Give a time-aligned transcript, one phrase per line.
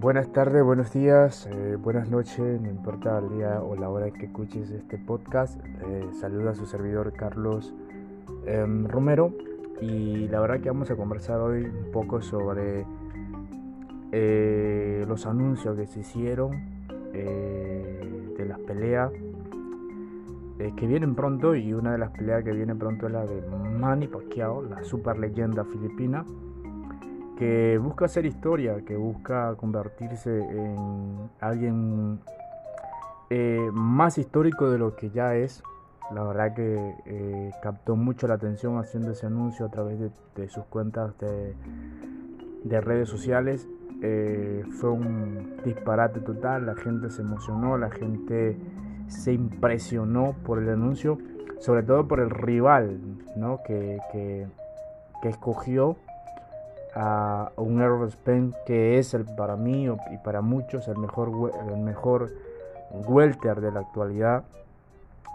[0.00, 4.26] Buenas tardes, buenos días, eh, buenas noches, no importa el día o la hora que
[4.26, 5.60] escuches este podcast.
[5.64, 7.74] Eh, saluda a su servidor Carlos
[8.46, 9.32] em, Romero.
[9.80, 12.86] Y la verdad que vamos a conversar hoy un poco sobre
[14.12, 16.52] eh, los anuncios que se hicieron
[17.12, 19.10] de las peleas
[20.76, 21.56] que vienen pronto.
[21.56, 23.42] Y una de las peleas que viene pronto es la de
[23.76, 26.24] Manny Pacquiao, la super leyenda filipina
[27.38, 32.18] que busca hacer historia, que busca convertirse en alguien
[33.30, 35.62] eh, más histórico de lo que ya es.
[36.12, 40.00] La verdad que eh, captó mucho la atención haciendo ese anuncio a través
[40.34, 43.68] de, sus cuentas de, redes sociales.
[44.02, 48.56] Eh, fue un disparate total, la gente se emocionó, la gente
[49.06, 51.18] se impresionó por el anuncio,
[51.60, 52.98] sobre todo por el rival
[53.36, 53.60] ¿no?
[53.64, 54.46] que, que,
[55.22, 55.96] que escogió
[56.94, 61.78] a un Errol Spence que es el, para mí y para muchos el mejor, el
[61.78, 62.32] mejor
[62.90, 64.44] welter de la actualidad.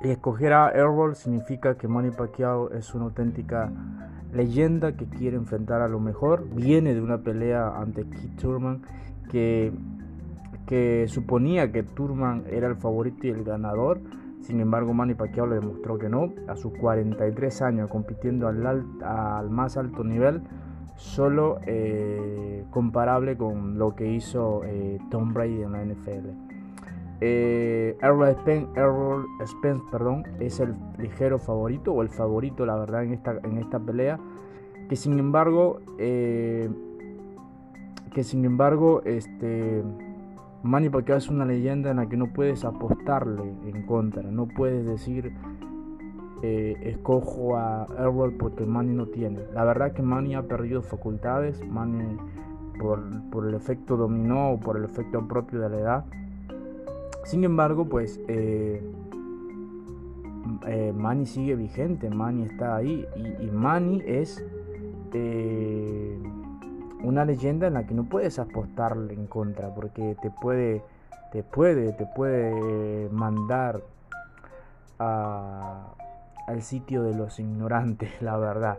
[0.00, 3.70] Y escoger a Errol significa que Manny Pacquiao es una auténtica
[4.32, 6.48] leyenda que quiere enfrentar a lo mejor.
[6.54, 8.82] Viene de una pelea ante Keith Turman
[9.28, 9.72] que,
[10.66, 14.00] que suponía que Turman era el favorito y el ganador.
[14.40, 16.32] Sin embargo, Manny Pacquiao le demostró que no.
[16.46, 20.42] A sus 43 años compitiendo al, al más alto nivel,
[20.98, 26.28] solo eh, comparable con lo que hizo eh, Tom Brady en la NFL.
[27.20, 33.38] Eh, Errol, Spence, perdón, es el ligero favorito o el favorito, la verdad, en esta,
[33.42, 34.18] en esta pelea.
[34.88, 36.70] Que sin embargo, que
[38.22, 39.84] sin embargo, este,
[40.62, 44.84] Manny Pacquiao es una leyenda en la que no puedes apostarle en contra, no puedes
[44.86, 45.32] decir
[46.42, 49.40] eh, escojo a Errol porque Manny no tiene.
[49.52, 52.16] La verdad que Manny ha perdido facultades, Manny
[52.78, 56.04] por, el efecto dominó o por el efecto propio de la edad.
[57.24, 58.80] Sin embargo, pues eh,
[60.66, 64.44] eh, Manny sigue vigente, Manny está ahí y, y Manny es
[67.02, 70.82] una leyenda en la que no puedes apostarle en contra porque te puede,
[71.32, 73.82] te puede, te puede mandar
[74.98, 75.94] a
[76.48, 78.78] al sitio de los ignorantes, la verdad.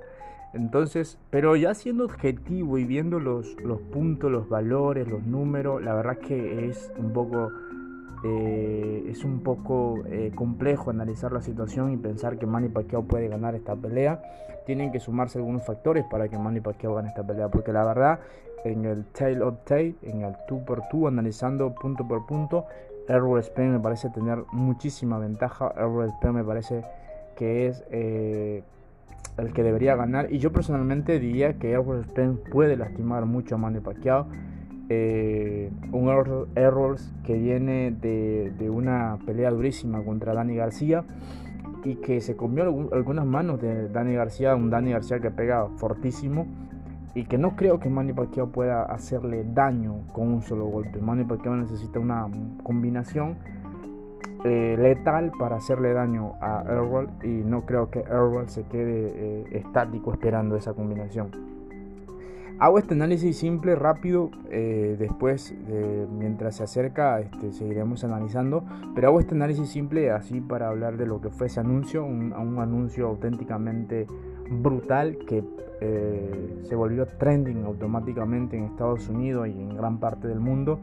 [0.53, 5.93] Entonces, pero ya siendo objetivo y viendo los, los puntos, los valores, los números, la
[5.93, 7.51] verdad que es un poco,
[8.23, 13.27] eh, es un poco eh, complejo analizar la situación y pensar que Manny Pacquiao puede
[13.27, 14.23] ganar esta pelea.
[14.65, 18.19] Tienen que sumarse algunos factores para que Manny Pacquiao gane esta pelea, porque la verdad,
[18.65, 22.65] en el tail of tail, en el tú por tú, analizando punto por punto,
[23.07, 25.73] Errol Spence me parece tener muchísima ventaja.
[25.75, 26.83] Errol Spence me parece
[27.39, 28.63] que es eh,
[29.37, 30.31] el que debería ganar.
[30.31, 34.27] Y yo personalmente diría que Errol Spence puede lastimar mucho a Manny Pacquiao.
[34.89, 36.09] Eh, un
[36.55, 41.05] Errol que viene de, de, una pelea durísima contra Dani García
[41.85, 46.45] y que se comió algunas manos de Dani García, un Dani García que pega fortísimo
[47.15, 50.99] y que no creo que Manny Pacquiao pueda hacerle daño con un solo golpe.
[50.99, 52.27] Manny Pacquiao necesita una
[52.63, 53.37] combinación
[54.45, 59.43] eh, letal para hacerle daño a Errol y no creo que Errol se quede eh,
[59.51, 61.29] estático esperando esa combinación.
[62.57, 65.53] Hago este análisis simple, rápido, eh, después
[66.17, 68.63] mientras se acerca este, seguiremos analizando,
[68.95, 72.31] pero hago este análisis simple así para hablar de lo que fue ese anuncio, un,
[72.31, 74.07] un anuncio auténticamente
[74.49, 75.43] brutal que
[76.63, 80.79] se volvió trending automáticamente en Estados Unidos y en gran parte del mundo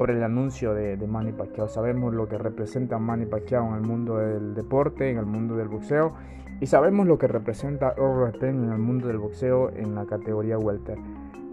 [0.00, 1.68] por el anuncio de, Manny Pacquiao.
[1.68, 5.68] Sabemos lo que representa Manny Pacquiao en el mundo del deporte, en el mundo del
[5.68, 6.14] boxeo,
[6.58, 10.56] y sabemos lo que representa Earl Spence en el mundo del boxeo en la categoría
[10.56, 10.96] welter.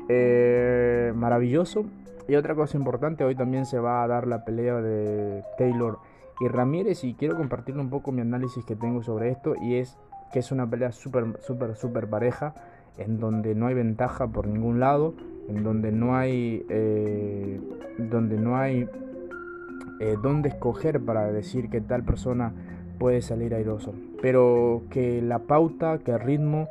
[0.08, 1.88] Eh, maravilloso.
[2.30, 6.00] Y otra cosa importante, hoy también se va a dar la pelea de Taylor
[6.40, 9.98] y Ramírez y quiero compartir un poco mi análisis que tengo sobre esto y es
[10.32, 12.54] que es una pelea súper, súper, súper pareja
[12.98, 15.16] en donde no hay ventaja por ningún lado,
[15.48, 17.60] en donde no hay, eh,
[17.98, 18.88] donde no hay
[20.00, 22.54] eh, donde escoger para decir que tal persona
[23.00, 26.70] puede salir airoso, pero que la pauta, que el ritmo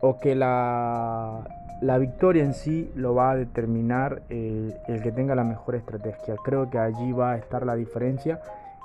[0.00, 1.46] o que la,
[1.80, 6.36] la victoria en sí lo va a determinar eh, el que tenga la mejor estrategia.
[6.44, 8.40] Creo que allí va a estar la diferencia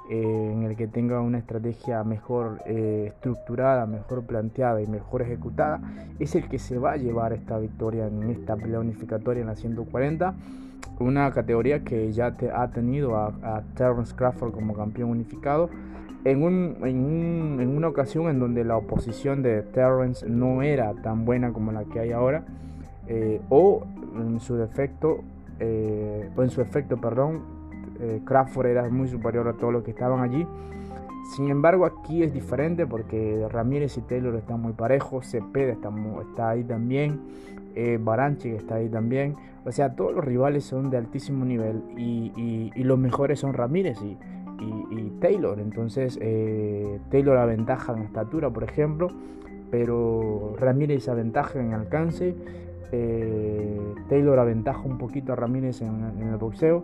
[0.08, 5.82] eh, en el que tenga una estrategia mejor eh, estructurada, mejor planteada y mejor ejecutada,
[6.20, 9.56] es el que se va a llevar esta victoria en esta pelea unificatoria en la
[9.56, 10.36] 140.
[11.00, 15.72] Una categoría que ya te ha tenido a, a Terrence Crawford como campeón unificado.
[16.24, 21.26] En, un, en, en, una ocasión en donde la oposición de Terrence no era tan
[21.26, 22.44] buena como la que hay ahora,
[23.08, 23.84] eh, o
[24.18, 25.24] en su defecto
[25.58, 27.55] o en su efecto, perdón,
[28.26, 30.46] Crawford era muy superior a todos los que estaban allí.
[31.26, 35.90] Sin embargo, aquí es diferente porque Ramírez y Taylor están muy parejos, Cepeda está,
[36.22, 37.20] está ahí también,
[37.74, 39.36] eh, Baranchi está ahí también.
[39.66, 44.18] O sea, todos los rivales son de altísimo nivel y, los mejores son Ramírez y,
[45.20, 45.60] Taylor.
[45.60, 49.08] Entonces, eh, Taylor aventaja en estatura, por ejemplo,
[49.72, 52.36] pero Ramírez aventaja en alcance.
[52.92, 56.84] Eh, Taylor aventaja un poquito a Ramírez en el boxeo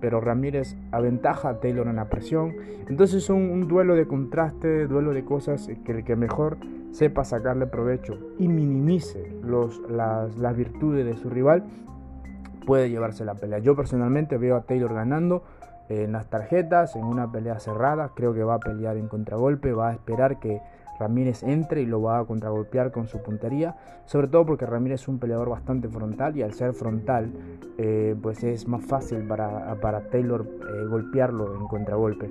[0.00, 2.54] pero Ramírez aventaja a Taylor en la presión.
[2.88, 6.58] Entonces es un, duelo de contraste, duelo de cosas que el que mejor
[6.92, 9.32] sepa sacarle provecho y minimice
[9.90, 11.64] las, las virtudes de su rival
[12.66, 13.58] puede llevarse la pelea.
[13.58, 15.42] Yo personalmente veo a Taylor ganando
[15.88, 18.10] en las tarjetas, en una pelea cerrada.
[18.14, 20.60] Creo que va a pelear en contragolpe, va a esperar que
[20.98, 25.08] Ramírez entre y lo va a contragolpear con su puntería, sobre todo porque Ramírez es
[25.08, 27.30] un peleador bastante frontal y al ser frontal
[27.78, 32.30] eh, pues es más fácil para, para Taylor eh, golpearlo en contragolpe.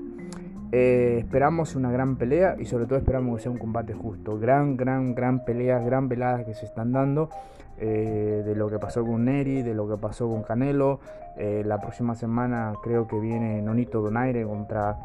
[0.72, 4.38] Eh, esperamos una gran pelea y sobre todo esperamos que sea un combate justo.
[4.38, 7.30] Gran, gran, gran pelea, gran velada que se están dando
[7.78, 11.00] de lo que pasó con Neri, de lo que pasó con Canelo.
[11.38, 14.98] la próxima semana creo que viene Nonito Donaire contra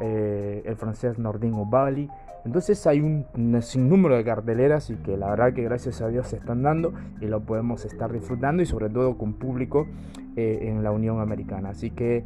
[0.00, 2.08] el francés Nordin Bali.
[2.44, 3.24] Entonces hay un,
[3.62, 7.26] sinnúmero de carteleras y que la verdad que gracias a Dios se están dando y
[7.26, 9.86] lo podemos estar disfrutando y sobre todo con público
[10.36, 11.70] eh, en la Unión Americana.
[11.70, 12.24] Así que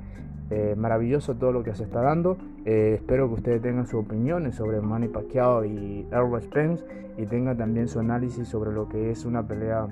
[0.51, 2.37] eh, maravilloso todo lo que se está dando.
[2.65, 6.85] Eh, espero que ustedes tengan sus opiniones sobre Manny Pacquiao y Errol Spence
[7.17, 9.87] y tengan también su análisis sobre lo que es una pelea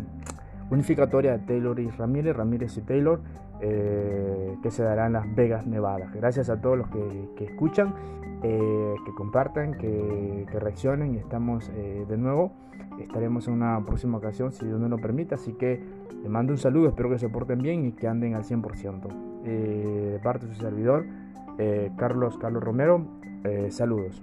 [0.70, 3.20] unificatoria de Taylor y Ramírez, Ramírez y Taylor,
[3.60, 6.10] eh, que se dará en Las Vegas, Nevada.
[6.14, 7.94] Gracias a todos los que, escuchan,
[8.42, 12.52] eh, que compartan, que, reaccionen y estamos eh, de nuevo.
[13.00, 15.34] Estaremos en una próxima ocasión si Dios nos lo permite.
[15.34, 15.80] Así que
[16.22, 19.42] les mando un saludo, espero que se porten bien y que anden al 100%.
[19.42, 21.04] de parte de su servidor,
[21.96, 23.06] Carlos Carlos Romero,
[23.68, 24.22] saludos.